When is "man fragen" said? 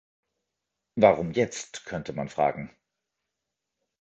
2.13-2.71